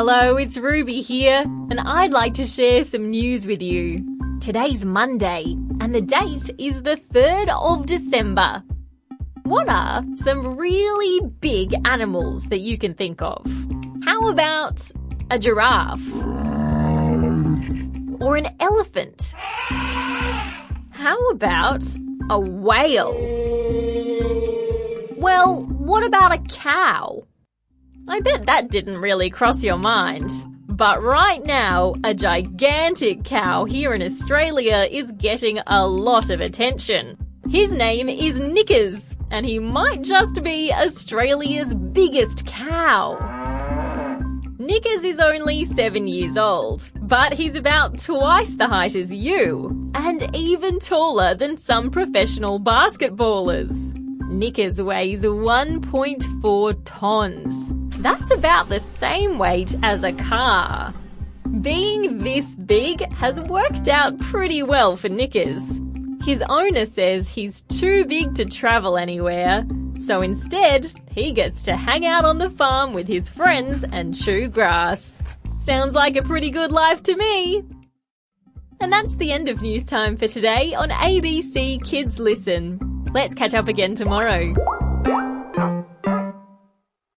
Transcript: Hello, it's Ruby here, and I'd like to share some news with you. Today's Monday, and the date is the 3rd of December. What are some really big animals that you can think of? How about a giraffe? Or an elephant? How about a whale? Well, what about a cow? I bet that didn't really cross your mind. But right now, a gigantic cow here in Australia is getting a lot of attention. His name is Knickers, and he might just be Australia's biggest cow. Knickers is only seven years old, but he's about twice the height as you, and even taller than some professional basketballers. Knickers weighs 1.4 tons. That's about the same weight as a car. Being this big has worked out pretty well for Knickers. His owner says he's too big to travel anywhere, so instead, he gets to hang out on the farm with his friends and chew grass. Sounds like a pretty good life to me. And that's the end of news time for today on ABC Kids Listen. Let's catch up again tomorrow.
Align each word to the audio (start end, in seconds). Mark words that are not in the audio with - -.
Hello, 0.00 0.36
it's 0.36 0.56
Ruby 0.56 1.00
here, 1.00 1.42
and 1.42 1.80
I'd 1.80 2.12
like 2.12 2.32
to 2.34 2.46
share 2.46 2.84
some 2.84 3.10
news 3.10 3.48
with 3.48 3.60
you. 3.60 4.06
Today's 4.40 4.84
Monday, 4.84 5.56
and 5.80 5.92
the 5.92 6.00
date 6.00 6.52
is 6.56 6.82
the 6.82 6.94
3rd 6.94 7.48
of 7.48 7.86
December. 7.86 8.62
What 9.42 9.68
are 9.68 10.04
some 10.14 10.56
really 10.56 11.28
big 11.40 11.74
animals 11.84 12.44
that 12.44 12.60
you 12.60 12.78
can 12.78 12.94
think 12.94 13.20
of? 13.20 13.44
How 14.04 14.28
about 14.28 14.88
a 15.32 15.38
giraffe? 15.40 16.14
Or 18.20 18.36
an 18.36 18.54
elephant? 18.60 19.34
How 20.92 21.18
about 21.30 21.84
a 22.30 22.38
whale? 22.38 23.14
Well, 25.16 25.64
what 25.64 26.04
about 26.04 26.32
a 26.32 26.38
cow? 26.38 27.26
I 28.10 28.20
bet 28.20 28.46
that 28.46 28.70
didn't 28.70 29.02
really 29.02 29.28
cross 29.28 29.62
your 29.62 29.76
mind. 29.76 30.30
But 30.66 31.02
right 31.02 31.44
now, 31.44 31.94
a 32.04 32.14
gigantic 32.14 33.24
cow 33.24 33.66
here 33.66 33.92
in 33.92 34.02
Australia 34.02 34.88
is 34.90 35.12
getting 35.12 35.58
a 35.66 35.86
lot 35.86 36.30
of 36.30 36.40
attention. 36.40 37.18
His 37.50 37.70
name 37.70 38.08
is 38.08 38.40
Knickers, 38.40 39.14
and 39.30 39.44
he 39.44 39.58
might 39.58 40.00
just 40.00 40.42
be 40.42 40.72
Australia's 40.72 41.74
biggest 41.74 42.46
cow. 42.46 43.18
Knickers 44.58 45.04
is 45.04 45.18
only 45.18 45.64
seven 45.64 46.08
years 46.08 46.38
old, 46.38 46.90
but 47.02 47.34
he's 47.34 47.54
about 47.54 47.98
twice 47.98 48.54
the 48.54 48.68
height 48.68 48.96
as 48.96 49.12
you, 49.12 49.90
and 49.94 50.34
even 50.34 50.78
taller 50.78 51.34
than 51.34 51.58
some 51.58 51.90
professional 51.90 52.58
basketballers. 52.58 53.94
Knickers 54.30 54.80
weighs 54.80 55.24
1.4 55.24 56.80
tons. 56.84 57.74
That's 57.98 58.30
about 58.30 58.68
the 58.68 58.78
same 58.78 59.38
weight 59.38 59.76
as 59.82 60.04
a 60.04 60.12
car. 60.12 60.94
Being 61.60 62.18
this 62.18 62.54
big 62.54 63.00
has 63.12 63.40
worked 63.40 63.88
out 63.88 64.16
pretty 64.18 64.62
well 64.62 64.96
for 64.96 65.08
Knickers. 65.08 65.80
His 66.24 66.42
owner 66.48 66.86
says 66.86 67.28
he's 67.28 67.62
too 67.62 68.04
big 68.04 68.34
to 68.34 68.44
travel 68.44 68.96
anywhere, 68.96 69.66
so 69.98 70.22
instead, 70.22 70.92
he 71.10 71.32
gets 71.32 71.62
to 71.62 71.76
hang 71.76 72.06
out 72.06 72.24
on 72.24 72.38
the 72.38 72.50
farm 72.50 72.92
with 72.92 73.08
his 73.08 73.28
friends 73.28 73.84
and 73.90 74.14
chew 74.14 74.46
grass. 74.46 75.24
Sounds 75.56 75.94
like 75.94 76.16
a 76.16 76.22
pretty 76.22 76.50
good 76.50 76.70
life 76.70 77.02
to 77.04 77.16
me. 77.16 77.64
And 78.80 78.92
that's 78.92 79.16
the 79.16 79.32
end 79.32 79.48
of 79.48 79.60
news 79.60 79.84
time 79.84 80.16
for 80.16 80.28
today 80.28 80.72
on 80.74 80.90
ABC 80.90 81.84
Kids 81.84 82.20
Listen. 82.20 82.78
Let's 83.12 83.34
catch 83.34 83.54
up 83.54 83.66
again 83.66 83.96
tomorrow. 83.96 84.54